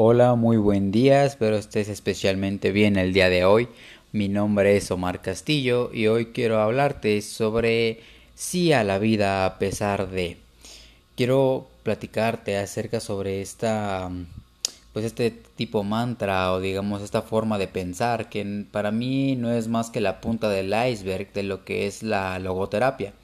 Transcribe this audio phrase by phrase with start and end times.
[0.00, 3.66] Hola, muy buen día, espero estés especialmente bien el día de hoy.
[4.12, 7.98] Mi nombre es Omar Castillo y hoy quiero hablarte sobre
[8.36, 10.36] sí a la vida a pesar de.
[11.16, 14.08] Quiero platicarte acerca sobre esta
[14.92, 19.66] pues este tipo mantra o digamos esta forma de pensar que para mí no es
[19.66, 23.14] más que la punta del iceberg de lo que es la logoterapia.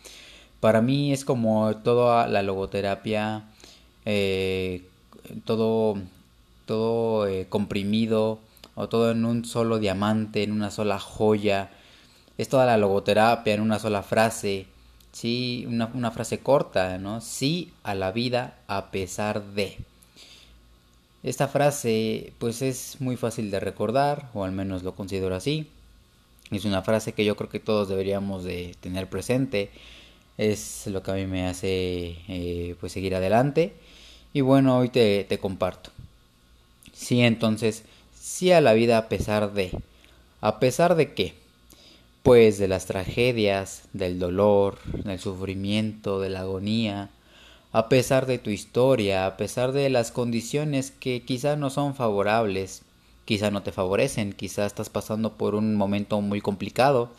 [0.58, 3.44] Para mí es como toda la logoterapia,
[4.04, 4.82] eh,
[5.44, 5.98] todo
[6.66, 8.40] todo eh, comprimido
[8.74, 11.70] o todo en un solo diamante, en una sola joya.
[12.38, 14.66] Es toda la logoterapia en una sola frase.
[15.12, 17.20] Sí, una, una frase corta, ¿no?
[17.20, 19.78] Sí a la vida a pesar de.
[21.22, 25.68] Esta frase pues es muy fácil de recordar, o al menos lo considero así.
[26.50, 29.70] Es una frase que yo creo que todos deberíamos de tener presente.
[30.38, 33.74] Es lo que a mí me hace eh, pues seguir adelante.
[34.34, 35.90] Y bueno, hoy te, te comparto.
[36.94, 37.82] Sí, entonces,
[38.18, 39.70] sí a la vida a pesar de.
[40.40, 41.34] ¿A pesar de qué?
[42.22, 47.10] Pues de las tragedias, del dolor, del sufrimiento, de la agonía,
[47.72, 52.82] a pesar de tu historia, a pesar de las condiciones que quizá no son favorables,
[53.26, 57.10] quizá no te favorecen, quizá estás pasando por un momento muy complicado,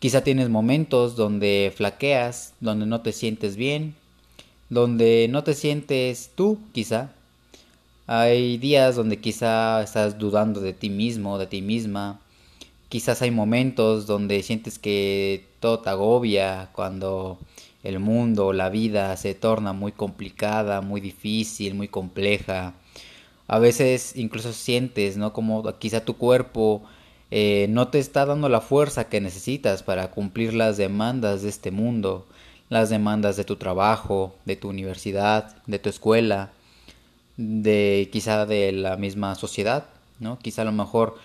[0.00, 3.94] quizá tienes momentos donde flaqueas, donde no te sientes bien,
[4.70, 7.12] donde no te sientes tú, quizá,
[8.08, 12.20] hay días donde quizá estás dudando de ti mismo, de ti misma.
[12.88, 17.38] Quizás hay momentos donde sientes que todo te agobia, cuando
[17.84, 22.74] el mundo, la vida se torna muy complicada, muy difícil, muy compleja.
[23.46, 25.34] A veces incluso sientes, ¿no?
[25.34, 26.82] Como quizá tu cuerpo
[27.30, 31.70] eh, no te está dando la fuerza que necesitas para cumplir las demandas de este
[31.70, 32.26] mundo,
[32.70, 36.52] las demandas de tu trabajo, de tu universidad, de tu escuela
[37.38, 39.86] de quizá de la misma sociedad,
[40.20, 40.38] ¿no?
[40.38, 41.16] Quizá a lo mejor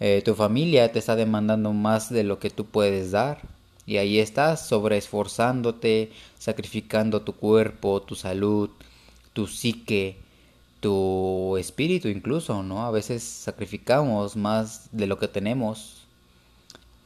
[0.00, 3.42] eh, tu familia te está demandando más de lo que tú puedes dar
[3.86, 8.70] y ahí estás sobreesforzándote, sacrificando tu cuerpo, tu salud,
[9.32, 10.16] tu psique,
[10.80, 12.84] tu espíritu incluso, ¿no?
[12.86, 16.06] A veces sacrificamos más de lo que tenemos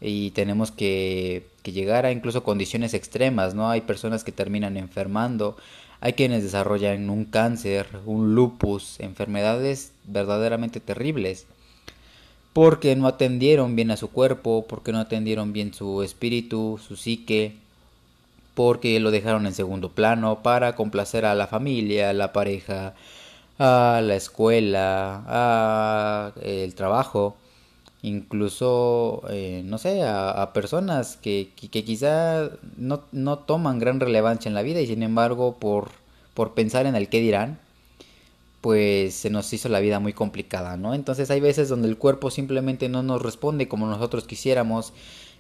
[0.01, 3.71] y tenemos que, que llegar a incluso condiciones extremas, ¿no?
[3.71, 5.57] Hay personas que terminan enfermando,
[6.03, 11.47] hay quienes desarrollan un cáncer, un lupus, enfermedades verdaderamente terribles,
[12.53, 17.55] porque no atendieron bien a su cuerpo, porque no atendieron bien su espíritu, su psique,
[18.55, 22.95] porque lo dejaron en segundo plano para complacer a la familia, a la pareja,
[23.61, 27.37] a la escuela, a el trabajo,
[28.03, 34.55] incluso, eh, no sé, a, personas que, que, quizá no, no, toman gran relevancia en
[34.55, 35.91] la vida y sin embargo por,
[36.35, 37.61] por pensar en el qué dirán,
[38.61, 40.95] pues se nos hizo la vida muy complicada, ¿no?
[40.95, 44.93] Entonces hay veces donde el cuerpo simplemente no nos responde como nosotros quisiéramos,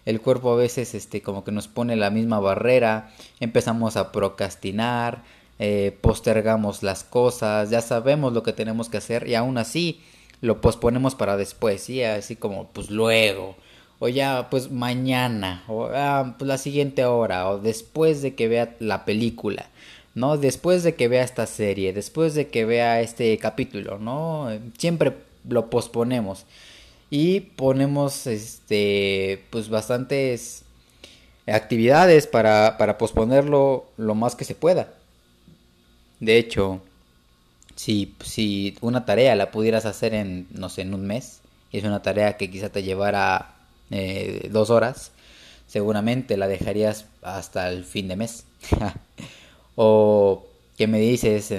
[0.06, 5.23] el cuerpo a veces este como que nos pone la misma barrera, empezamos a procrastinar,
[5.59, 10.00] eh, postergamos las cosas, ya sabemos lo que tenemos que hacer y aún así
[10.42, 12.03] lo posponemos para después, ¿sí?
[12.03, 13.56] Así como, pues luego,
[14.00, 18.76] o ya, pues mañana, o ah, pues la siguiente hora, o después de que vea
[18.81, 19.70] la película,
[20.14, 20.36] ¿no?
[20.36, 24.48] Después de que vea esta serie, después de que vea este capítulo, ¿no?
[24.76, 25.14] Siempre
[25.48, 26.44] lo posponemos
[27.08, 30.64] y ponemos, este, pues bastantes
[31.47, 34.92] actividades para, para posponerlo lo más que se pueda.
[36.19, 36.81] De hecho,
[37.77, 41.41] si, si una tarea la pudieras hacer en, no sé, en un mes,
[41.71, 43.55] y es una tarea que quizá te llevara
[43.91, 45.12] eh, dos horas,
[45.66, 48.44] seguramente la dejarías hasta el fin de mes.
[49.77, 50.44] o
[50.77, 51.53] que me dices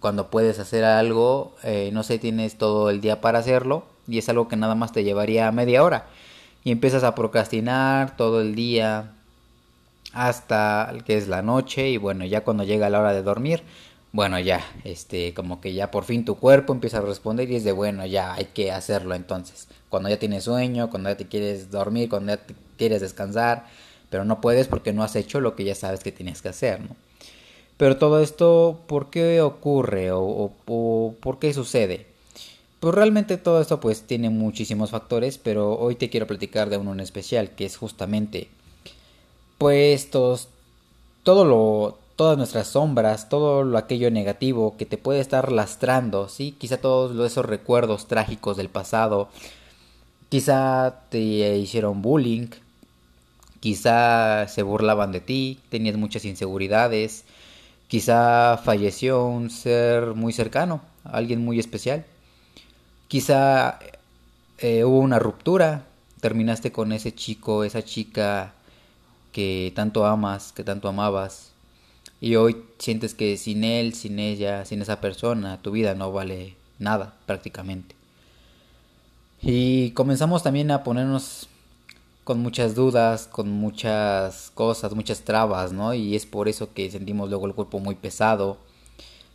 [0.00, 4.28] cuando puedes hacer algo, eh, no sé, tienes todo el día para hacerlo y es
[4.28, 6.06] algo que nada más te llevaría media hora
[6.64, 9.12] y empiezas a procrastinar todo el día
[10.12, 13.62] hasta que es la noche y bueno, ya cuando llega la hora de dormir,
[14.14, 17.64] bueno, ya, este, como que ya por fin tu cuerpo empieza a responder y es
[17.64, 19.66] de bueno, ya hay que hacerlo entonces.
[19.88, 23.66] Cuando ya tienes sueño, cuando ya te quieres dormir, cuando ya te quieres descansar,
[24.10, 26.80] pero no puedes porque no has hecho lo que ya sabes que tienes que hacer,
[26.80, 26.94] ¿no?
[27.76, 32.06] Pero todo esto, ¿por qué ocurre o, o por qué sucede?
[32.78, 36.92] Pues realmente todo esto pues tiene muchísimos factores, pero hoy te quiero platicar de uno
[36.92, 38.46] en especial, que es justamente
[39.58, 40.08] pues
[41.24, 46.52] todo lo todas nuestras sombras, todo lo aquello negativo que te puede estar lastrando, ¿sí?
[46.58, 49.28] Quizá todos esos recuerdos trágicos del pasado,
[50.28, 51.18] quizá te
[51.58, 52.48] hicieron bullying,
[53.60, 57.24] quizá se burlaban de ti, tenías muchas inseguridades,
[57.88, 62.04] quizá falleció un ser muy cercano, alguien muy especial,
[63.14, 63.78] Quizá
[64.58, 65.86] eh, hubo una ruptura,
[66.20, 68.54] terminaste con ese chico, esa chica
[69.30, 71.52] que tanto amas, que tanto amabas,
[72.24, 76.54] y hoy sientes que sin él, sin ella, sin esa persona, tu vida no vale
[76.78, 77.94] nada prácticamente.
[79.42, 81.50] Y comenzamos también a ponernos
[82.24, 85.92] con muchas dudas, con muchas cosas, muchas trabas, ¿no?
[85.92, 88.56] Y es por eso que sentimos luego el cuerpo muy pesado,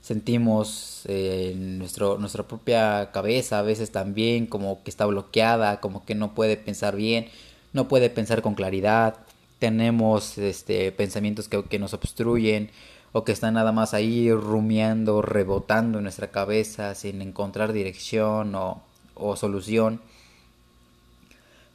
[0.01, 6.15] sentimos eh, nuestro, nuestra propia cabeza a veces también como que está bloqueada, como que
[6.15, 7.27] no puede pensar bien,
[7.71, 9.17] no puede pensar con claridad,
[9.59, 12.71] tenemos este, pensamientos que, que nos obstruyen
[13.11, 18.81] o que están nada más ahí rumiando, rebotando en nuestra cabeza sin encontrar dirección o,
[19.15, 20.01] o solución.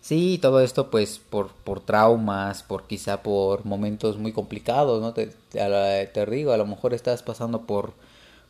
[0.01, 5.15] Sí, todo esto pues por, por traumas, por quizá por momentos muy complicados, ¿no?
[5.15, 7.95] Te, te, digo, a lo mejor estás pasando por,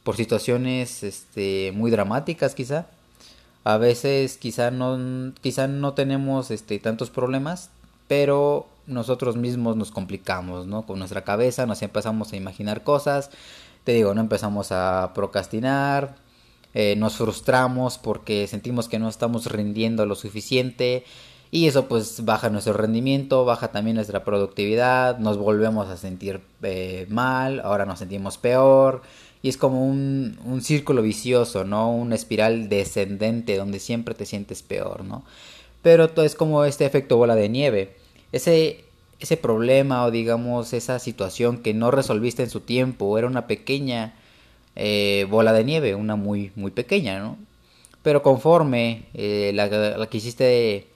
[0.03, 2.87] por situaciones este, muy dramáticas quizá.
[3.63, 7.71] A veces quizá no, quizá no tenemos este, tantos problemas,
[8.09, 10.87] pero nosotros mismos nos complicamos, ¿no?
[10.87, 13.31] Con nuestra cabeza nos empezamos a imaginar cosas,
[13.85, 16.17] te digo, no empezamos a procrastinar,
[16.75, 21.05] eh, nos frustramos porque sentimos que no estamos rindiendo lo suficiente
[21.51, 27.07] y eso pues baja nuestro rendimiento, baja también nuestra productividad, nos volvemos a sentir eh,
[27.11, 29.03] mal, ahora nos sentimos peor
[29.41, 31.95] y es como un, un círculo vicioso, ¿no?
[31.95, 35.23] Una espiral descendente donde siempre te sientes peor, ¿no?
[35.83, 37.97] Pero es como este efecto bola de nieve.
[38.35, 38.85] Ese,
[39.21, 44.13] ese problema o digamos esa situación que no resolviste en su tiempo era una pequeña
[44.75, 47.39] eh, bola de nieve, una muy, muy pequeña, ¿no?
[48.03, 50.89] Pero conforme eh, la, quisiste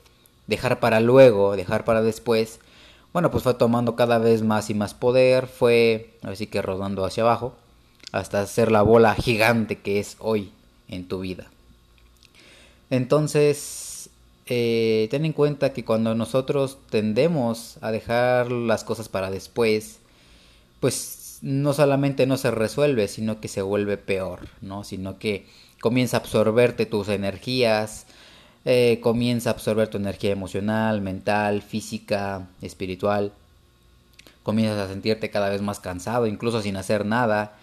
[0.48, 2.58] dejar para luego, dejar para después,
[3.12, 7.22] bueno, pues fue tomando cada vez más y más poder, fue así que rodando hacia
[7.22, 7.54] abajo,
[8.10, 10.50] hasta ser la bola gigante que es hoy
[10.88, 11.46] en tu vida.
[12.90, 13.97] Entonces,
[14.48, 19.98] eh, ten en cuenta que cuando nosotros tendemos a dejar las cosas para después,
[20.80, 24.84] pues no solamente no se resuelve, sino que se vuelve peor, ¿no?
[24.84, 25.46] Sino que
[25.80, 28.06] comienza a absorberte tus energías,
[28.64, 33.32] eh, comienza a absorber tu energía emocional, mental, física, espiritual.
[34.42, 37.56] Comienzas a sentirte cada vez más cansado, incluso sin hacer nada.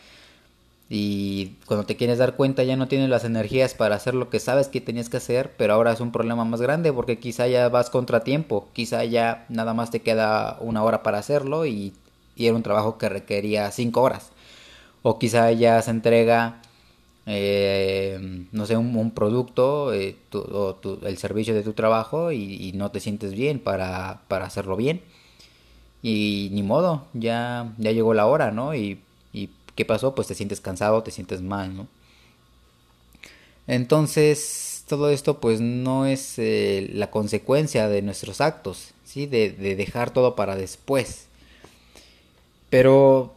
[0.90, 4.40] Y cuando te quieres dar cuenta ya no tienes las energías para hacer lo que
[4.40, 7.70] sabes que tenías que hacer, pero ahora es un problema más grande porque quizá ya
[7.70, 11.94] vas contratiempo, quizá ya nada más te queda una hora para hacerlo y,
[12.36, 14.32] y era un trabajo que requería cinco horas.
[15.02, 16.62] O quizá ya se entrega
[17.28, 23.00] eh, no sé, un, producto eh, o el servicio de tu trabajo y, no te
[23.00, 25.02] sientes bien para, para, hacerlo bien.
[26.02, 28.76] Y ni modo, ya, ya llegó la hora, ¿no?
[28.76, 29.15] Y, y
[29.76, 30.16] ¿qué pasó?
[30.16, 31.88] Pues te sientes cansado, te sientes mal, ¿no?
[33.68, 39.26] Entonces, todo esto pues no es eh, la consecuencia de nuestros actos, ¿sí?
[39.26, 41.26] De, de dejar todo para después.
[42.70, 43.36] Pero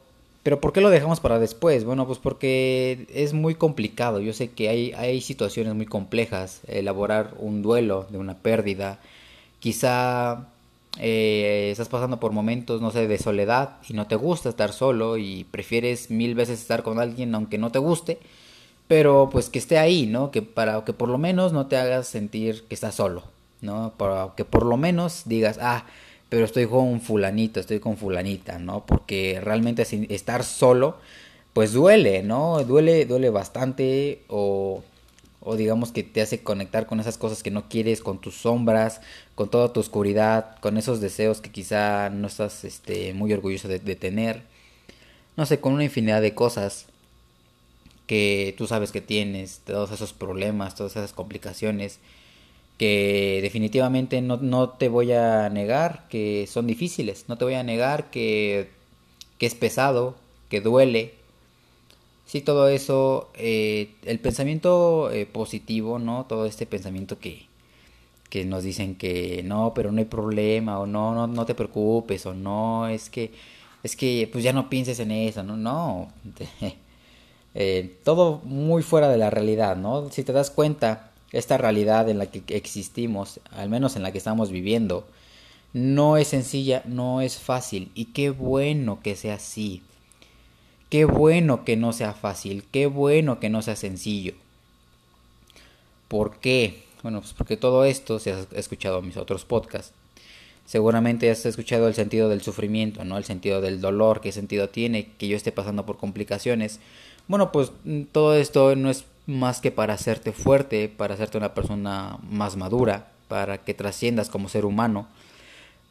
[0.49, 1.85] pero ¿por qué lo dejamos para después?
[1.85, 4.19] Bueno, pues porque es muy complicado.
[4.20, 6.62] Yo sé que hay, hay situaciones muy complejas.
[6.69, 8.99] Elaborar un duelo de una pérdida.
[9.61, 10.49] Quizá
[10.99, 15.17] eh, estás pasando por momentos, no sé, de soledad y no te gusta estar solo
[15.17, 18.19] y prefieres mil veces estar con alguien aunque no te guste.
[18.89, 20.31] Pero pues que esté ahí, ¿no?
[20.31, 23.23] Que para que por lo menos no te hagas sentir que estás solo,
[23.61, 23.93] ¿no?
[23.97, 25.85] Para que por lo menos digas, ah,
[26.28, 28.85] pero estoy con fulanito, estoy con fulanita, ¿no?
[28.87, 30.97] Porque realmente estar solo,
[31.52, 32.62] pues duele, ¿no?
[32.64, 34.83] Duele, duele bastante o,
[35.40, 39.00] o digamos que te hace conectar con esas cosas que no quieres, con tus sombras,
[39.35, 43.78] con toda tu oscuridad, con esos deseos que quizá no estás este, muy orgulloso de,
[43.78, 44.42] de tener.
[45.37, 46.87] No sé, con una infinidad de cosas
[48.07, 52.00] que tú sabes que tienes, todos esos problemas, todas esas complicaciones
[52.78, 57.62] que definitivamente no, no, te voy a negar que son difíciles, no te voy a
[57.64, 58.71] negar que,
[59.38, 60.16] que es pesado,
[60.49, 61.17] que duele.
[62.28, 66.26] Sí, todo eso, eh, el pensamiento eh, positivo, ¿no?
[66.26, 67.47] Todo este pensamiento que,
[68.30, 72.26] que nos dicen que no, pero no hay problema, o no, no, no te preocupes,
[72.26, 73.32] o no, es que,
[73.82, 76.12] es que, pues ya no pienses en eso, no, no.
[77.54, 80.11] Eh, todo muy fuera de la realidad, ¿no?
[80.11, 84.18] Si te das cuenta, esta realidad en la que existimos, al menos en la que
[84.18, 85.06] estamos viviendo,
[85.73, 87.90] no es sencilla, no es fácil.
[87.94, 89.82] Y qué bueno que sea así.
[90.88, 94.35] Qué bueno que no sea fácil, qué bueno que no sea sencillo.
[96.09, 96.85] ¿Por qué?
[97.02, 99.92] Bueno, pues porque todo esto, si has escuchado mis otros podcasts,
[100.64, 103.18] seguramente has escuchado el sentido del sufrimiento, ¿no?
[103.18, 106.80] El sentido del dolor, qué sentido tiene que yo esté pasando por complicaciones.
[107.26, 107.71] Bueno, pues
[108.12, 113.12] todo esto no es más que para hacerte fuerte, para hacerte una persona más madura,
[113.28, 115.07] para que trasciendas como ser humano.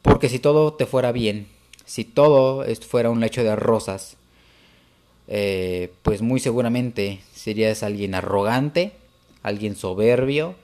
[0.02, 1.48] Porque si todo te fuera bien,
[1.86, 4.18] si todo fuera un lecho de rosas,
[5.28, 8.94] eh, pues muy seguramente serías alguien arrogante,
[9.44, 10.56] alguien soberbio,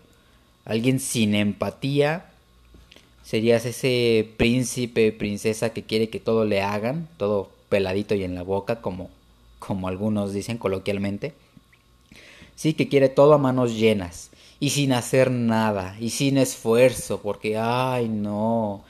[0.65, 2.25] alguien sin empatía,
[3.23, 8.43] serías ese príncipe, princesa que quiere que todo le hagan, todo peladito y en la
[8.43, 9.09] boca, como,
[9.59, 11.33] como algunos dicen coloquialmente.
[12.55, 14.29] Sí, que quiere todo a manos llenas
[14.59, 18.83] y sin hacer nada y sin esfuerzo, porque, ay, no,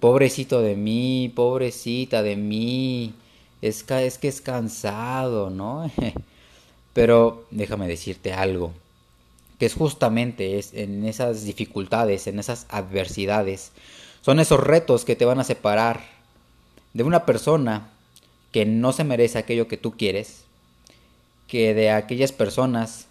[0.00, 3.14] pobrecito de mí, pobrecita de mí,
[3.68, 3.82] es,
[4.18, 5.90] que es cansado, ¿no?
[6.92, 8.72] Pero déjame decirte algo,
[9.58, 13.72] que es justamente es en esas dificultades, en esas adversidades,
[14.20, 16.04] son esos retos que te van a separar
[16.92, 17.90] de una persona
[18.52, 20.44] que no se merece aquello que tú quieres,
[21.48, 23.06] que de aquellas personas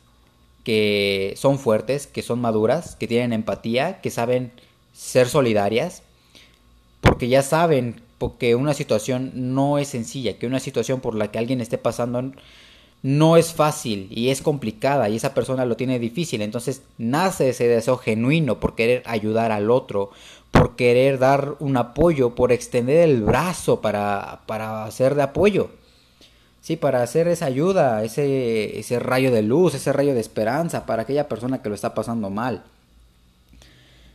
[0.64, 4.52] que son fuertes, que son maduras, que tienen empatía, que saben
[4.94, 6.04] ser solidarias,
[7.02, 8.02] porque ya saben
[8.38, 12.32] que una situación no es sencilla, que una situación por la que alguien esté pasando
[13.04, 16.42] no es fácil y es complicada y esa persona lo tiene difícil.
[16.42, 20.12] Entonces nace ese deseo genuino por querer ayudar al otro,
[20.52, 25.70] por querer dar un apoyo, por extender el brazo para, para hacer de apoyo.
[26.62, 31.02] Sí, para hacer esa ayuda, ese, ese rayo de luz, ese rayo de esperanza para
[31.02, 32.64] aquella persona que lo está pasando mal.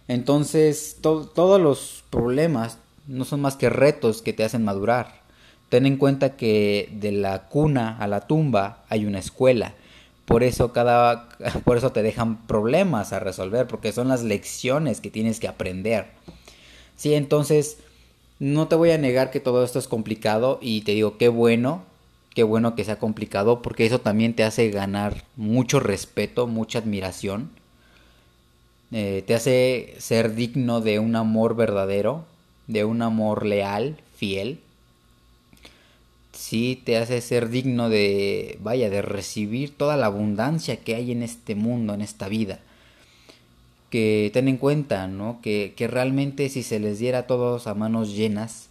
[0.08, 5.22] Entonces, todos los problemas no son más que retos que te hacen madurar.
[5.68, 9.74] Ten en cuenta que de la cuna a la tumba hay una escuela.
[10.24, 11.28] Por eso cada
[11.64, 16.06] por eso te dejan problemas a resolver porque son las lecciones que tienes que aprender.
[16.96, 17.78] Sí, entonces
[18.38, 21.82] no te voy a negar que todo esto es complicado y te digo qué bueno
[22.38, 27.50] qué bueno que sea complicado porque eso también te hace ganar mucho respeto, mucha admiración.
[28.92, 32.26] Eh, te hace ser digno de un amor verdadero,
[32.68, 34.60] de un amor leal, fiel.
[36.32, 41.24] Sí, te hace ser digno de, vaya, de recibir toda la abundancia que hay en
[41.24, 42.60] este mundo, en esta vida.
[43.90, 45.40] Que ten en cuenta, ¿no?
[45.42, 48.68] Que, que realmente si se les diera a todos a manos llenas,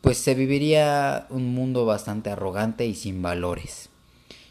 [0.00, 3.88] pues se viviría un mundo bastante arrogante y sin valores.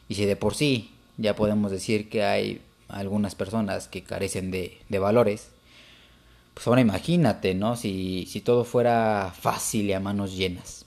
[0.08, 4.80] Y si de por sí ya podemos decir que hay algunas personas que carecen de,
[5.00, 5.50] valores,
[6.58, 7.76] pues ahora imagínate, ¿no?
[7.76, 10.86] Si, si todo fuera fácil y a manos llenas.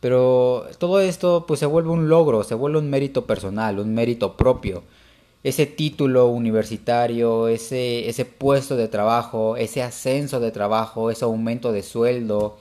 [0.00, 4.36] Pero todo esto pues se vuelve un logro, se vuelve un mérito personal, un mérito
[4.36, 4.82] propio.
[5.44, 11.82] Ese título universitario, ese, ese puesto de trabajo, ese ascenso de trabajo, ese aumento de
[11.82, 12.58] sueldo,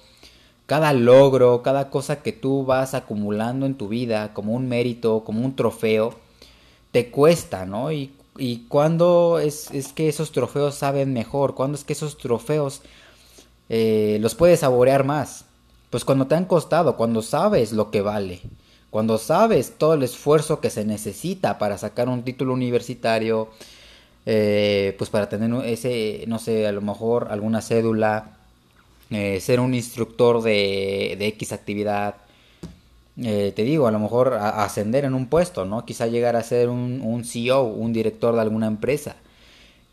[0.67, 5.43] cada logro, cada cosa que tú vas acumulando en tu vida como un mérito, como
[5.43, 6.15] un trofeo,
[6.93, 7.91] te cuesta, ¿no?
[7.91, 12.81] Y, y cuando es, es, que esos trofeos saben mejor, cuando es que esos trofeos
[13.69, 15.45] eh, los puedes saborear más.
[15.89, 18.41] Pues cuando te han costado, cuando sabes lo que vale,
[18.89, 23.49] cuando sabes todo el esfuerzo que se necesita para sacar un título universitario,
[24.25, 28.37] eh, pues para tener ese, no sé, a lo mejor alguna cédula,
[29.11, 32.15] eh, ser un instructor de, de X actividad.
[33.23, 35.85] Eh, te digo, a lo mejor ascender en un puesto, ¿no?
[35.85, 39.15] Quizá llegar a ser un, un CEO, un director de alguna empresa.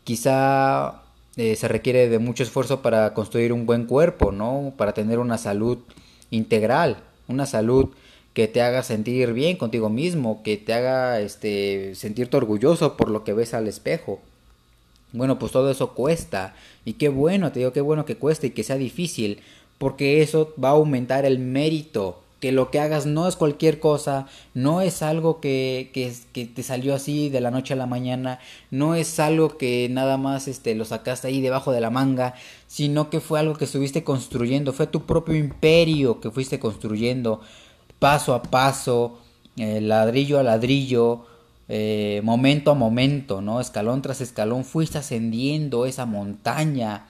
[0.03, 1.03] Quizá
[1.35, 4.73] eh, se requiere de mucho esfuerzo para construir un buen cuerpo, ¿no?
[4.77, 5.79] Para tener una salud
[6.29, 7.89] integral, una salud
[8.33, 13.23] que te haga sentir bien contigo mismo, que te haga este, sentirte orgulloso por lo
[13.23, 14.19] que ves al espejo.
[15.11, 16.55] Bueno, pues todo eso cuesta.
[16.85, 19.41] Y qué bueno, te digo, qué bueno que cueste y que sea difícil.
[19.77, 22.22] Porque eso va a aumentar el mérito.
[22.43, 26.93] Que lo que hagas no es cualquier cosa, no es algo que, que, te salió
[26.93, 30.83] así de la noche a la mañana, no es algo que nada más este, lo
[30.83, 32.33] sacaste ahí debajo de la manga,
[32.67, 37.39] sino que fue algo que estuviste construyendo, fue tu propio imperio que fuiste construyendo
[37.99, 39.19] paso a paso,
[39.55, 41.25] eh, ladrillo a ladrillo,
[41.69, 43.61] eh, momento a momento, ¿no?
[43.61, 47.05] Escalón tras escalón, fuiste ascendiendo esa montaña,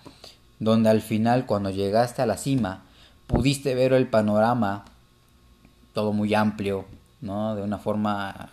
[0.59, 2.83] donde al final, cuando llegaste a la cima,
[3.25, 4.85] pudiste ver el panorama,
[5.93, 6.85] todo muy amplio,
[7.21, 7.55] ¿no?
[7.55, 8.49] De una forma,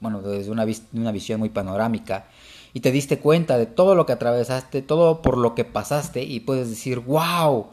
[0.00, 2.26] bueno, desde una, una visión muy panorámica,
[2.72, 6.40] y te diste cuenta de todo lo que atravesaste, todo por lo que pasaste, y
[6.40, 7.66] puedes decir, wow,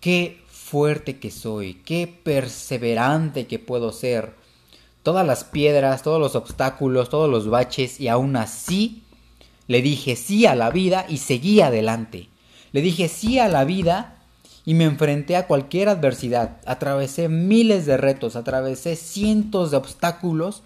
[0.00, 4.34] qué fuerte que soy, qué perseverante que puedo ser
[5.04, 9.04] todas las piedras, todos los obstáculos, todos los baches y aún así
[9.68, 12.28] le dije sí a la vida y seguí adelante.
[12.72, 14.15] Le dije sí a la vida
[14.66, 16.58] y me enfrenté a cualquier adversidad.
[16.66, 20.62] Atravesé miles de retos, atravesé cientos de obstáculos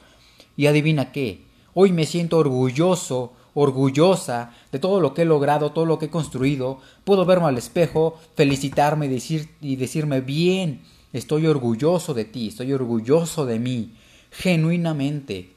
[0.57, 1.43] y adivina qué.
[1.75, 6.11] Hoy me siento orgulloso, orgullosa de todo lo que he logrado, todo lo que he
[6.11, 6.79] construido.
[7.05, 10.81] Puedo verme al espejo, felicitarme y, decir, y decirme bien,
[11.13, 13.93] estoy orgulloso de ti, estoy orgulloso de mí,
[14.31, 15.51] genuinamente.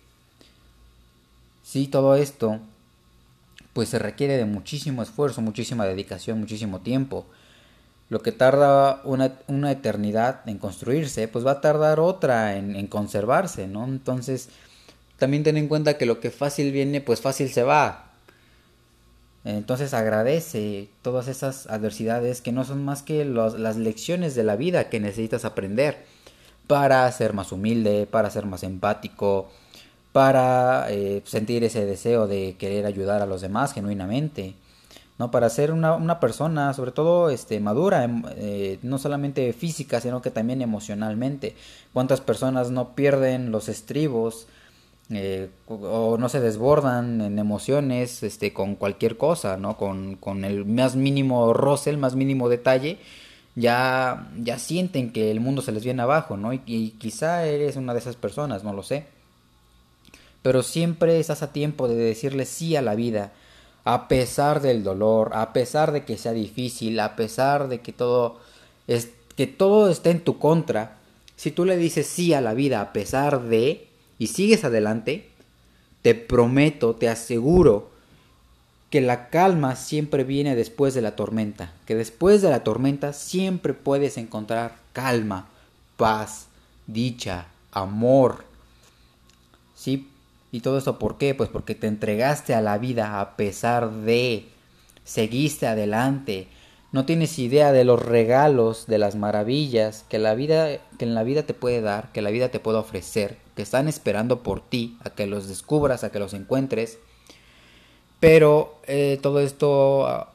[1.64, 2.60] Sí, todo esto
[3.72, 7.26] pues se requiere de muchísimo esfuerzo, muchísima dedicación, muchísimo tiempo.
[8.10, 13.68] Lo que tarda una, una eternidad en construirse, pues va a tardar otra en, conservarse,
[13.68, 13.86] ¿no?
[13.86, 14.50] Entonces,
[15.18, 18.12] también ten en cuenta que lo que fácil viene, pues fácil se va.
[19.46, 24.90] Entonces agradece todas esas adversidades que no son más que las lecciones de la vida
[24.90, 26.06] que necesitas aprender
[26.68, 29.50] para ser más humilde, para ser más empático,
[30.14, 34.54] para eh, sentir ese deseo de querer ayudar a los demás genuinamente,
[35.20, 35.32] ¿no?
[35.32, 40.22] Para ser una, una persona, sobre todo este, madura, em, eh, no solamente física, sino
[40.22, 41.56] que también emocionalmente.
[41.94, 44.48] ¿Cuántas personas no pierden los estribos
[45.10, 49.78] eh, o no se desbordan en emociones este, con cualquier cosa, ¿no?
[49.78, 53.00] Con, con el más mínimo roce, el más mínimo detalle?
[53.56, 56.54] Ya, ya sienten que el mundo se les viene abajo, ¿no?
[56.54, 59.06] Y, y quizá eres una de esas personas, no lo sé
[60.44, 63.32] pero siempre estás a tiempo de decirle sí a la vida,
[63.86, 68.40] a pesar del dolor, a pesar de que sea difícil, a pesar de que todo
[68.88, 70.98] es que todo esté en tu contra.
[71.36, 73.88] Si tú le dices sí a la vida a pesar de
[74.20, 75.30] y sigues adelante,
[76.02, 77.92] te prometo, te aseguro
[78.90, 83.74] que la calma siempre viene después de la tormenta, que después de la tormenta siempre
[83.74, 85.48] puedes encontrar calma,
[85.98, 86.46] paz,
[86.86, 88.46] dicha, amor.
[89.76, 90.08] Sí,
[90.54, 91.34] ¿Y todo esto por qué?
[91.34, 94.46] Pues porque te entregaste a la vida a pesar de,
[95.04, 96.48] seguiste adelante,
[96.92, 101.24] no tienes idea de los regalos, de las maravillas que la vida que en la
[101.24, 104.96] vida te puede dar, que la vida te puede ofrecer, que están esperando por ti,
[105.04, 107.00] a que los descubras, a que los encuentres.
[108.20, 110.34] Pero eh, todo esto ah,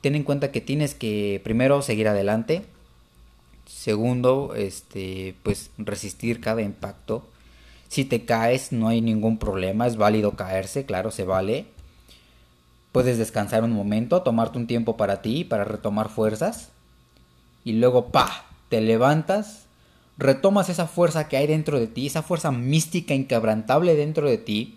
[0.00, 2.64] ten en cuenta que tienes que primero seguir adelante,
[3.66, 7.26] segundo, este, pues resistir cada impacto
[7.94, 11.66] si te caes no hay ningún problema, es válido caerse, claro, se vale.
[12.90, 16.70] Puedes descansar un momento, tomarte un tiempo para ti, para retomar fuerzas.
[17.62, 19.66] Y luego, pa, te levantas,
[20.18, 24.76] retomas esa fuerza que hay dentro de ti, esa fuerza mística inquebrantable dentro de ti.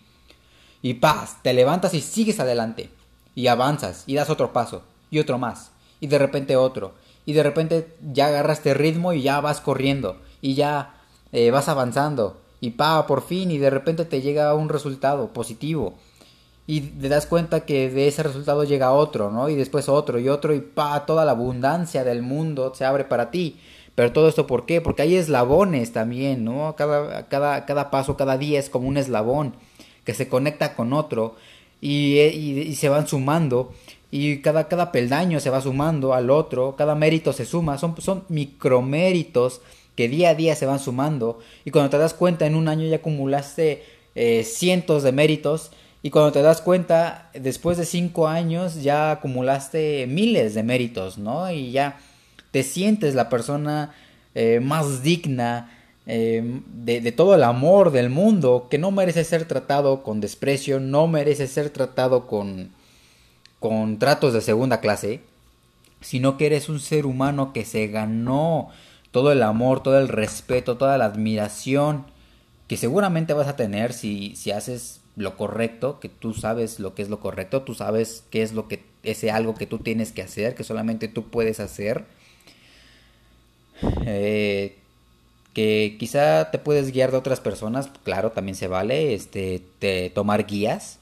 [0.83, 2.91] Y pa, te levantas y sigues adelante.
[3.33, 5.71] Y avanzas, y das otro paso, y otro más.
[5.99, 6.93] Y de repente otro.
[7.25, 10.21] Y de repente ya agarras este ritmo y ya vas corriendo.
[10.39, 11.01] Y ya
[11.31, 15.95] eh, vas avanzando y pa, por fin, y de repente te llega un resultado positivo.
[16.65, 19.47] Y te das cuenta que de ese resultado llega otro, ¿no?
[19.47, 23.31] Y después otro y otro y pa, toda la abundancia del mundo se abre para
[23.31, 23.57] ti.
[23.95, 24.81] Pero todo esto, ¿por qué?
[24.81, 26.75] Porque hay eslabones también, ¿no?
[26.77, 29.55] Cada, cada, cada paso, cada día es como un eslabón
[30.03, 31.35] que se conecta con otro
[31.79, 33.71] y, y, y se van sumando
[34.09, 38.23] y cada, cada peldaño se va sumando al otro, cada mérito se suma, son, son
[38.29, 39.61] microméritos
[39.97, 42.87] que día a día se van sumando y cuando te das cuenta en un año
[42.87, 43.83] ya acumulaste
[44.15, 45.71] eh, cientos de méritos
[46.03, 51.51] y cuando te das cuenta después de cinco años ya acumulaste miles de méritos, ¿no?
[51.51, 51.97] Y ya
[52.51, 53.95] te sientes la persona
[54.35, 55.71] eh, más digna
[56.05, 60.79] eh, de, de, todo el amor del mundo, que no merece ser tratado con desprecio,
[60.79, 62.69] no merece ser tratado con,
[63.59, 65.21] con tratos de segunda clase,
[66.01, 68.69] sino que eres un ser humano que se ganó
[69.11, 72.05] todo el amor, todo el respeto, toda la admiración
[72.67, 77.01] que seguramente vas a tener si, si haces lo correcto, que tú sabes lo que
[77.01, 80.21] es lo correcto, tú sabes qué es lo que ese algo que tú tienes que
[80.21, 82.05] hacer, que solamente tú puedes hacer.
[84.05, 84.75] Eh,
[85.53, 90.45] que quizá te puedes guiar de otras personas, claro, también se vale, este, te, tomar
[90.45, 90.99] guías,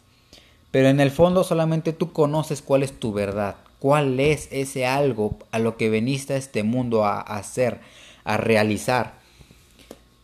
[0.72, 5.38] pero en el fondo solamente tú conoces cuál es tu verdad, cuál es ese algo
[5.52, 7.82] a lo que veniste a este mundo a hacer,
[8.24, 9.14] a realizar.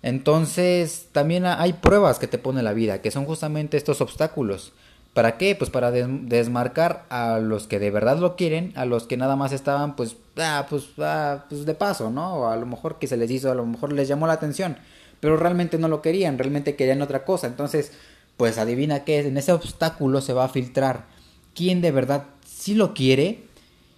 [0.02, 4.74] Entonces, también hay pruebas que te pone la vida, que son justamente estos obstáculos.
[5.14, 5.56] ¿Para qué?
[5.56, 9.52] Pues para desmarcar a los que de verdad lo quieren, a los que nada más
[9.52, 12.38] estaban, pues, ah, pues, ah, pues de paso, ¿no?
[12.38, 14.76] O a lo mejor que se les hizo, a lo mejor les llamó la atención,
[15.20, 17.46] pero realmente no lo querían, realmente querían otra cosa.
[17.46, 17.92] Entonces,
[18.38, 21.06] pues adivina qué, en ese obstáculo se va a filtrar
[21.54, 23.51] quién de verdad sí lo quiere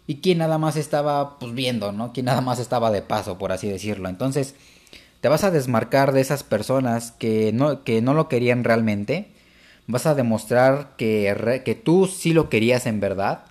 [0.08, 2.12] y quien nada más estaba pues viendo, ¿no?
[2.14, 4.10] Quien nada más estaba de paso, por así decirlo.
[4.10, 4.56] Entonces,
[5.22, 9.32] te vas a desmarcar de esas personas que no, que no lo querían realmente.
[9.88, 13.46] Vas a demostrar que, que tú sí lo querías en verdad.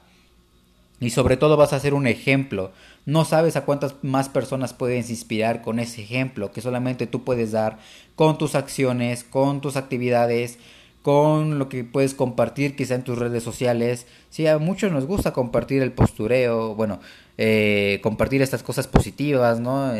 [1.00, 2.72] Y sobre todo vas a ser un ejemplo.
[3.06, 7.52] No sabes a cuántas más personas puedes inspirar con ese ejemplo que solamente tú puedes
[7.52, 7.78] dar
[8.14, 10.58] con tus acciones, con tus actividades,
[11.02, 14.06] con lo que puedes compartir quizá en tus redes sociales.
[14.30, 17.00] Sí, a muchos nos gusta compartir el postureo, bueno,
[17.38, 19.92] eh, compartir estas cosas positivas, ¿no?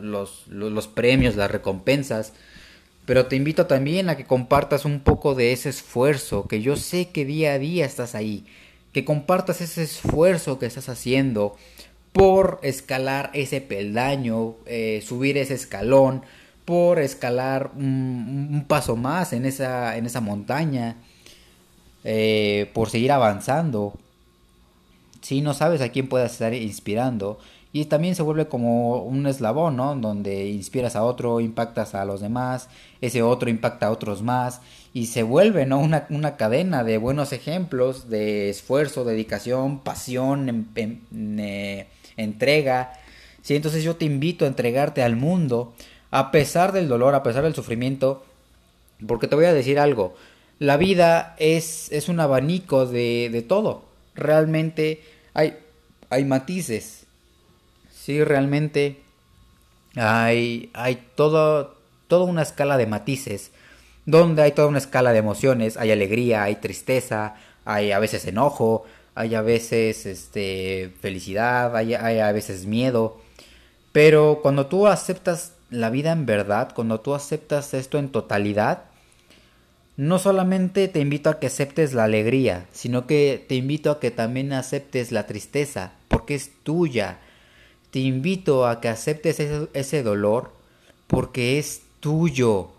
[0.00, 2.32] los, los premios, las recompensas.
[3.06, 7.08] Pero te invito también a que compartas un poco de ese esfuerzo, que yo sé
[7.08, 8.46] que día a día estás ahí,
[8.92, 11.56] que compartas ese esfuerzo que estás haciendo
[12.12, 16.22] por escalar ese peldaño, eh, subir ese escalón,
[16.64, 20.96] por escalar un, paso más en esa, en esa montaña,
[22.04, 23.94] eh, por seguir avanzando.
[25.20, 27.38] Si no sabes a quién puedas estar inspirando,
[27.72, 29.94] y también se vuelve como un eslabón, ¿no?
[29.94, 32.68] Donde inspiras a otro, impactas a los demás,
[33.00, 34.60] ese otro impacta a otros más,
[34.92, 35.78] y se vuelve, ¿no?
[35.78, 42.92] Una, una cadena de buenos ejemplos de esfuerzo, dedicación, pasión, em, em, eh, entrega.
[43.42, 45.74] Sí, entonces yo te invito a entregarte al mundo
[46.10, 48.24] a pesar del dolor, a pesar del sufrimiento,
[49.06, 50.14] porque te voy a decir algo,
[50.58, 55.02] la vida es, es un abanico de, de todo, realmente
[55.34, 55.58] hay,
[56.10, 57.06] hay matices,
[57.90, 59.00] sí, realmente
[59.96, 61.76] hay, hay todo,
[62.08, 63.52] toda una escala de matices,
[64.06, 68.84] donde hay toda una escala de emociones, hay alegría, hay tristeza, hay a veces enojo,
[69.14, 73.20] hay a veces este, felicidad, hay, hay a veces miedo,
[73.92, 78.84] pero cuando tú aceptas la vida en verdad, cuando tú aceptas esto en totalidad,
[79.96, 84.10] no solamente te invito a que aceptes la alegría, sino que te invito a que
[84.10, 87.18] también aceptes la tristeza, porque es tuya.
[87.90, 90.52] Te invito a que aceptes ese, dolor,
[91.06, 92.70] porque es tuyo.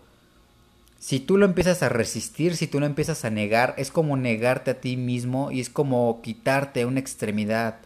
[0.98, 4.72] Si tú lo empiezas a resistir, si tú lo empiezas a negar, es como negarte
[4.72, 7.76] a ti mismo y es como quitarte una extremidad.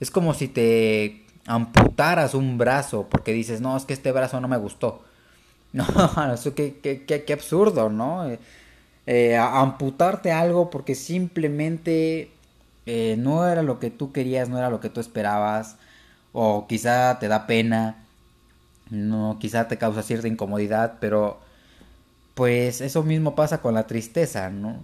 [0.00, 4.48] Es como si te amputaras un brazo porque dices, no, es que este brazo no
[4.48, 5.02] me gustó.
[5.70, 5.84] No,
[6.32, 8.26] eso qué, qué, qué, absurdo, ¿no?
[8.26, 8.38] Eh,
[9.06, 12.30] eh, amputarte algo porque simplemente
[12.86, 15.76] eh, no era lo que tú querías, no era lo que tú esperabas,
[16.32, 17.96] o quizá te da pena,
[18.88, 21.38] no, quizá te causa cierta incomodidad, pero
[22.34, 24.76] pues eso mismo pasa con la tristeza, ¿no?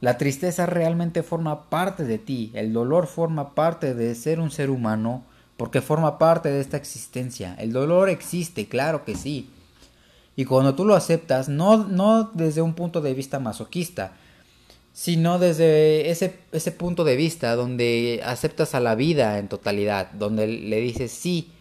[0.00, 4.70] La tristeza realmente forma parte de ti, el dolor forma parte de ser un ser
[4.70, 5.24] humano,
[5.62, 7.54] porque forma parte de esta existencia.
[7.56, 9.48] El dolor existe, claro que sí.
[10.34, 14.10] Y cuando tú lo aceptas, no, no desde un punto de vista masoquista,
[14.92, 20.48] sino desde ese, ese punto de vista donde aceptas a la vida en totalidad, donde
[20.48, 21.52] le dices sí,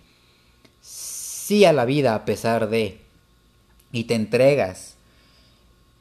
[0.81, 3.01] sí a la vida a pesar de,
[3.91, 4.95] y te entregas,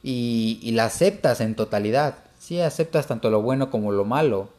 [0.01, 4.49] y, y la aceptas en totalidad, sí aceptas tanto lo bueno como lo malo,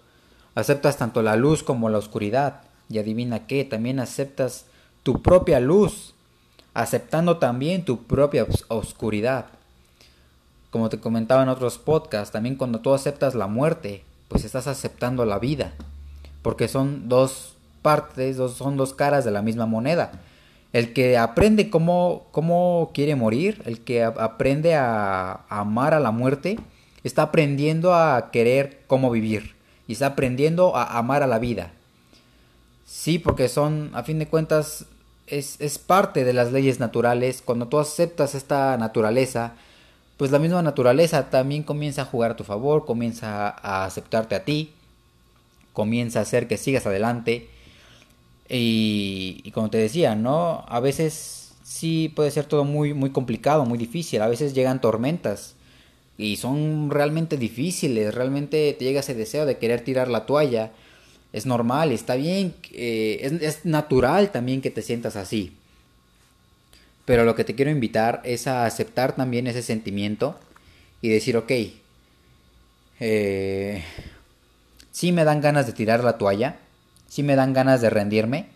[0.54, 4.66] aceptas tanto la luz como la oscuridad, y adivina qué, también aceptas
[5.02, 6.14] tu propia luz,
[6.74, 9.46] aceptando también tu propia oscuridad.
[10.70, 15.24] Como te comentaba en otros podcasts, también cuando tú aceptas la muerte, pues estás aceptando
[15.24, 15.72] la vida,
[16.42, 20.12] porque son dos partes, dos, son dos caras de la misma moneda.
[20.72, 26.58] El que aprende cómo, cómo quiere morir, el que aprende a amar a la muerte,
[27.04, 29.54] está aprendiendo a querer cómo vivir
[29.86, 31.72] y está aprendiendo a amar a la vida.
[32.92, 34.84] Sí, porque son, a fin de cuentas,
[35.26, 37.40] es, es, parte de las leyes naturales.
[37.42, 39.54] Cuando tú aceptas esta naturaleza,
[40.18, 44.44] pues la misma naturaleza también comienza a jugar a tu favor, comienza a aceptarte a
[44.44, 44.72] ti,
[45.72, 47.48] comienza a hacer que sigas adelante.
[48.50, 50.66] Y, y como te decía, ¿no?
[50.68, 54.20] A veces sí puede ser todo muy, muy complicado, muy difícil.
[54.20, 55.54] A veces llegan tormentas
[56.18, 58.14] y son realmente difíciles.
[58.14, 60.72] Realmente te llega ese deseo de querer tirar la toalla
[61.32, 65.56] es normal, está bien, eh, es, natural también que te sientas así.
[67.04, 70.38] Pero lo que te quiero invitar es a aceptar también ese sentimiento
[71.00, 71.52] y decir, ok,
[73.00, 73.82] eh,
[74.92, 76.56] sí me dan ganas de tirar la toalla,
[77.08, 78.46] sí me dan ganas de rendirme,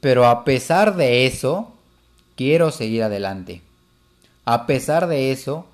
[0.00, 1.72] pero a pesar de eso,
[2.36, 3.62] quiero seguir adelante.
[4.44, 5.66] A pesar de eso,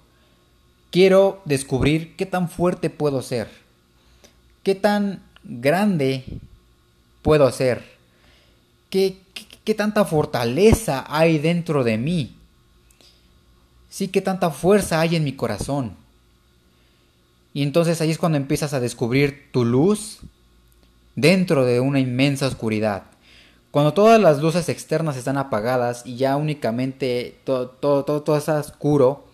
[0.90, 3.48] quiero descubrir qué tan fuerte puedo ser,
[4.62, 6.24] qué tan grande
[7.22, 7.84] puedo ser?
[8.90, 9.18] ¿Qué,
[9.64, 12.36] qué, tanta fortaleza hay dentro de mí?
[13.90, 15.96] Sí, qué tanta fuerza hay en mi corazón.
[17.52, 20.20] Y entonces ahí es cuando empiezas a descubrir tu luz
[21.16, 23.04] dentro de una inmensa oscuridad.
[23.70, 29.26] Cuando todas las luces externas están apagadas y ya únicamente todo, todo, todo, está oscuro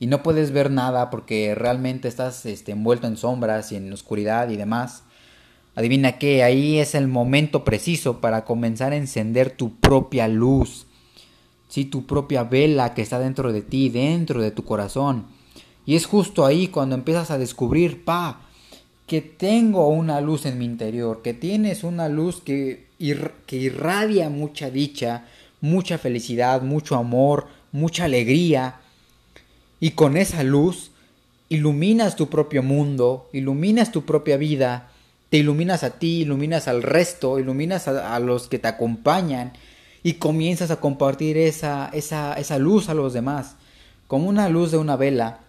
[0.00, 4.48] y no puedes ver nada porque realmente estás este, envuelto en sombras y en oscuridad
[4.48, 5.04] y demás,
[5.76, 10.86] Adivina qué, ahí es el momento preciso para comenzar a encender tu propia luz.
[11.68, 15.26] Sí, tu propia vela que está dentro de ti, dentro de tu corazón.
[15.84, 18.40] Y es justo ahí cuando empiezas a descubrir, pa,
[19.06, 22.86] que tengo una luz en mi interior, que tienes una luz que,
[23.46, 25.26] que irradia mucha dicha,
[25.60, 28.76] mucha felicidad, mucho amor, mucha alegría.
[29.78, 30.90] Y con esa luz
[31.50, 34.90] iluminas tu propio mundo, iluminas tu propia vida,
[35.38, 39.52] iluminas a ti, iluminas al resto, iluminas a, los que te acompañan
[40.02, 43.56] y comienzas a compartir esa, esa, esa luz a los demás,
[44.06, 45.40] como una luz de una vela.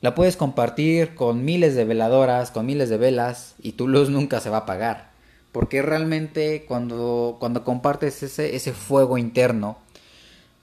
[0.00, 4.40] La puedes compartir con miles de veladoras, con miles de velas y tu luz nunca
[4.40, 5.10] se va a apagar.
[5.52, 9.78] Porque realmente cuando, cuando compartes ese, ese fuego interno,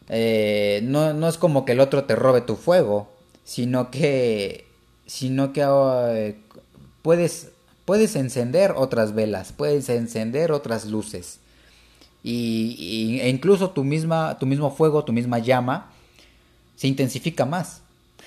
[0.10, 3.10] eh, no, no, es como que el otro te robe tu fuego,
[3.44, 4.68] sino que,
[5.06, 6.38] sino que eh,
[7.02, 7.52] puedes,
[7.86, 11.40] puedes encender otras velas, puedes encender otras luces.
[12.24, 15.92] Y, e incluso tu, misma, tu mismo fuego, tu misma llama,
[16.76, 17.82] se intensifica más.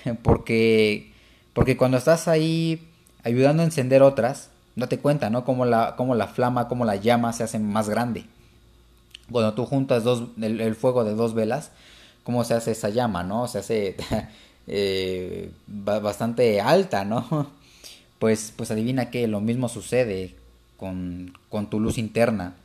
[0.23, 1.11] Porque,
[1.53, 2.87] porque cuando estás ahí
[3.23, 5.43] ayudando a encender otras, date cuenta, ¿no?
[5.43, 8.25] Como la, como la flama, como la llama se hace más grande.
[9.29, 11.71] Cuando tú juntas dos, el, fuego de dos velas,
[12.23, 13.47] ¿cómo se hace esa llama, no?
[13.49, 13.97] Se hace
[14.67, 17.51] eh, bastante alta, ¿no?
[18.19, 20.35] Pues, pues adivina que lo mismo sucede
[20.77, 22.55] con, con tu luz interna.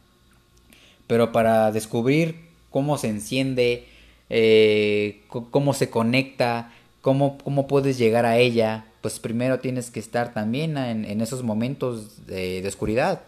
[1.06, 2.36] Pero para descubrir
[2.70, 3.86] cómo se enciende,
[4.30, 10.32] eh, cómo se conecta, cómo, cómo puedes llegar a ella, pues primero tienes que estar
[10.32, 13.20] también en, en esos momentos de, de, oscuridad,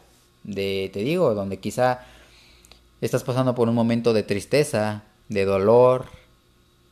[0.42, 2.06] de, te digo, donde quizá
[3.02, 6.06] estás pasando por un momento de tristeza, de dolor,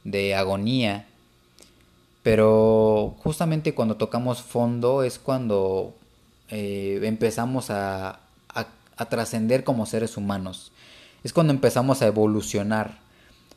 [0.04, 1.06] de agonía,
[2.24, 5.94] pero justamente cuando tocamos fondo es cuando
[6.48, 10.72] eh, empezamos a, a, trascender como seres humanos.
[11.22, 12.98] Es cuando empezamos a evolucionar.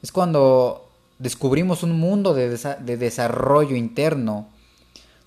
[0.03, 0.85] Es cuando
[1.17, 4.49] descubrimos un mundo de, de desarrollo interno.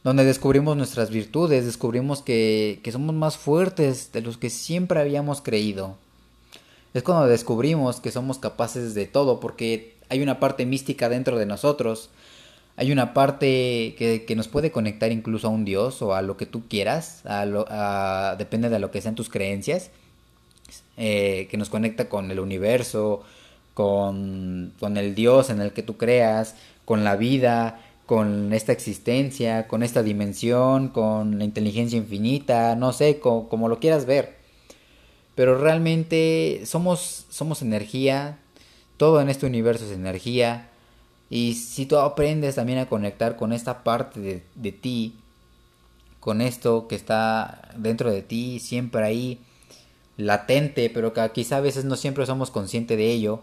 [0.05, 5.41] Donde descubrimos nuestras virtudes, descubrimos que, que somos más fuertes de los que siempre habíamos
[5.41, 5.97] creído.
[6.93, 11.47] Es cuando descubrimos que somos capaces de todo, porque hay una parte mística dentro de
[11.47, 12.11] nosotros
[12.77, 16.47] hay una parte que, nos puede conectar incluso a un Dios o a lo que
[16.47, 19.91] tú quieras, a depende de lo que sean tus creencias,
[20.97, 23.23] eh, que nos conecta con el universo,
[23.75, 26.55] con, con el Dios en el que tú creas,
[26.85, 27.81] con la vida,
[28.11, 34.05] con esta existencia, con esta dimensión, con la inteligencia infinita, no sé, como, lo quieras
[34.05, 34.35] ver.
[35.37, 38.41] Pero realmente somos, somos energía,
[38.97, 40.70] todo en este universo es energía,
[41.31, 45.15] y si tú aprendes también a conectar con esta parte de, ti,
[46.19, 49.41] con esto que está dentro de ti, siempre ahí,
[50.17, 53.41] latente, pero que quizá a veces no siempre somos conscientes de ello,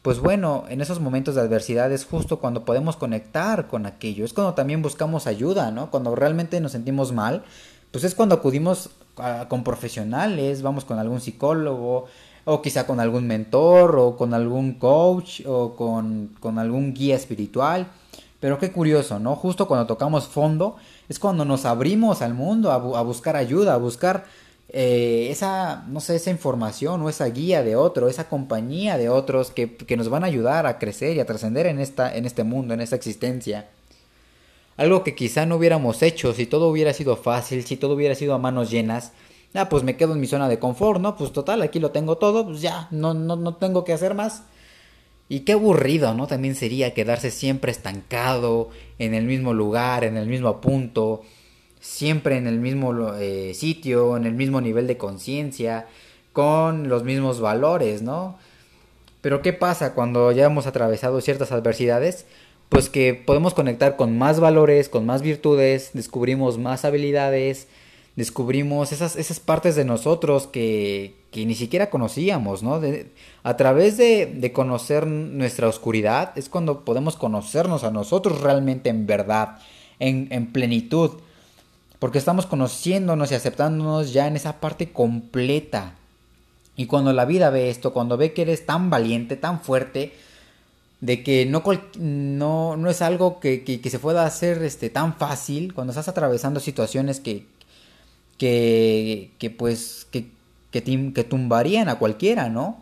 [0.00, 4.32] pues bueno, en esos momentos de adversidad es justo cuando podemos conectar con aquello, es
[4.32, 5.90] cuando también buscamos ayuda, ¿no?
[5.90, 7.44] Cuando realmente nos sentimos mal,
[7.90, 8.88] pues es cuando acudimos
[9.48, 12.06] con profesionales, vamos con algún psicólogo,
[12.50, 17.88] o quizá con algún mentor o con algún coach o con, algún guía espiritual.
[18.40, 19.36] Pero qué curioso, ¿no?
[19.36, 20.76] Justo cuando tocamos fondo
[21.10, 24.24] es cuando nos abrimos al mundo a, buscar ayuda, a buscar
[24.70, 29.50] eh, esa, no sé, esa información o esa guía de otro, esa compañía de otros
[29.50, 32.44] que, que nos van a ayudar a crecer y a trascender en, esta, en este
[32.44, 33.68] mundo, en esta existencia.
[34.78, 38.32] Algo que quizá no hubiéramos hecho si todo hubiera sido fácil, si todo hubiera sido
[38.32, 39.12] a manos llenas,
[39.54, 41.16] Ah, pues me quedo en mi zona de confort, ¿no?
[41.16, 44.42] Pues total, aquí lo tengo todo, pues ya, no, no, no tengo que hacer más.
[45.28, 46.26] Y qué aburrido, ¿no?
[46.26, 51.22] También sería quedarse siempre estancado en el mismo lugar, en el mismo punto,
[51.80, 55.86] siempre en el mismo eh, sitio, en el mismo nivel de conciencia,
[56.32, 58.38] con los mismos valores, ¿no?
[59.20, 62.26] Pero ¿qué pasa cuando ya hemos atravesado ciertas adversidades?
[62.68, 67.66] Pues que podemos conectar con más valores, con más virtudes, descubrimos más habilidades,
[68.18, 72.80] descubrimos esas, esas partes de nosotros que, que ni siquiera conocíamos, ¿no?
[73.44, 79.06] a través de, de, conocer nuestra oscuridad es cuando podemos conocernos a nosotros realmente en
[79.06, 79.60] verdad,
[80.00, 81.12] en, en plenitud,
[82.00, 85.94] porque estamos conociéndonos y aceptándonos ya en esa parte completa.
[86.74, 90.12] Y cuando la vida ve esto, cuando ve que eres tan valiente, tan fuerte,
[91.00, 91.62] de que no,
[92.00, 96.08] no, no es algo que, que, que, se pueda hacer este, tan fácil, cuando estás
[96.08, 97.46] atravesando situaciones que,
[98.38, 100.30] que, que pues, que,
[100.70, 102.80] que, que tumbarían a cualquiera, ¿no?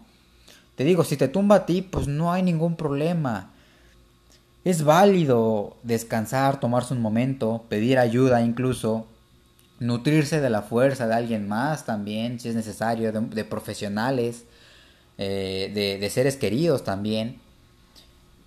[0.76, 3.50] Te digo, si te tumba a ti, pues no hay ningún problema.
[4.64, 9.06] Es válido descansar, tomarse un momento, pedir ayuda incluso,
[9.80, 14.44] nutrirse de la fuerza de alguien más también, si es necesario, de, profesionales,
[15.18, 17.38] eh, de, de, seres queridos también.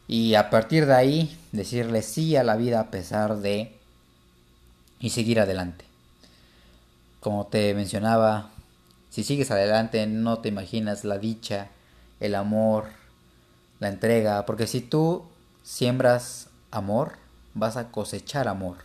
[0.08, 3.72] Y a partir de ahí, decirle sí a la vida a pesar de...
[5.00, 5.89] y seguir adelante.
[7.20, 8.50] Como te mencionaba,
[9.10, 11.68] si sigues adelante no te imaginas la dicha,
[12.20, 12.86] el amor,
[13.80, 15.24] la entrega, porque si tú
[15.64, 17.14] siembras amor,
[17.54, 18.78] vas a cosechar amor.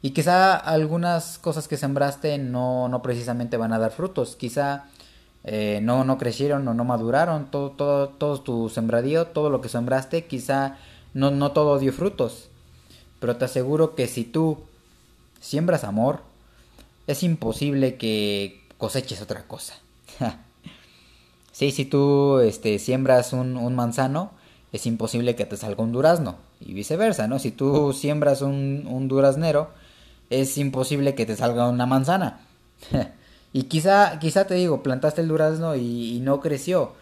[0.00, 4.86] Y quizá algunas cosas que sembraste no, no precisamente van a dar frutos, quizá
[5.44, 9.68] eh, no, no crecieron o no maduraron, todo, todo, todo tu sembradío, todo lo que
[9.68, 10.76] sembraste, quizá
[11.14, 12.48] no, no todo dio frutos.
[13.20, 14.58] Pero te aseguro que si tú
[15.40, 16.22] siembras amor,
[17.06, 19.74] es imposible que coseches otra cosa.
[21.52, 24.32] sí, si tú este, siembras un, manzano,
[24.72, 26.36] es imposible que te salga un durazno.
[26.60, 27.38] Y viceversa, ¿no?
[27.38, 29.70] Si tú siembras un, duraznero,
[30.30, 32.40] es imposible que te salga una manzana.
[33.54, 36.94] Y quizá, quizá te digo, plantaste el durazno y, no creció.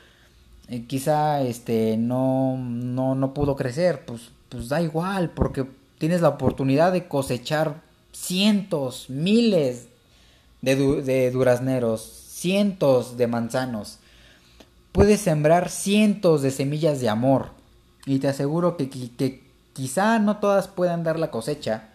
[0.67, 4.05] Eh, quizá este no, no, no pudo crecer.
[4.05, 5.65] Pues, pues da igual, porque
[5.99, 9.89] tienes la oportunidad de cosechar cientos, miles
[10.63, 13.99] de, durazneros, cientos de manzanos.
[14.93, 17.51] Puedes sembrar cientos de semillas de amor.
[18.07, 19.43] Y te aseguro que, que
[19.73, 21.89] quizá no todas puedan dar la cosecha.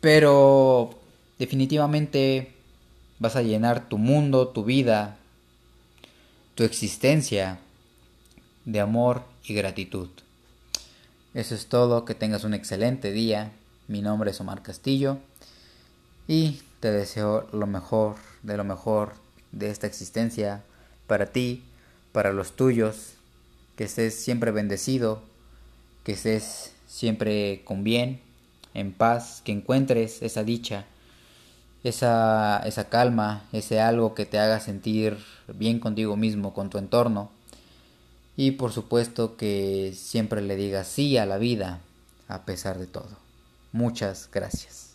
[0.00, 0.90] Pero
[1.38, 2.54] definitivamente
[3.18, 5.16] vas a llenar tu mundo, tu vida,
[6.54, 7.58] tu existencia
[8.64, 10.08] de amor y gratitud.
[11.34, 13.52] Eso es todo, que tengas un excelente día.
[13.90, 15.18] Mi nombre es Omar Castillo
[16.28, 19.14] y te deseo lo mejor de lo mejor
[19.50, 20.62] de esta existencia
[21.08, 21.64] para ti,
[22.12, 23.14] para los tuyos,
[23.74, 25.24] que estés siempre bendecido,
[26.04, 28.20] que estés siempre con bien,
[28.74, 30.86] en paz, que encuentres esa dicha
[31.82, 35.18] esa, esa calma, ese algo que te haga sentir
[35.52, 37.32] bien contigo mismo, con tu entorno.
[38.36, 41.80] Y por supuesto que siempre le digas sí a la vida
[42.28, 43.29] a pesar de todo.
[43.72, 44.89] Muchas gracias.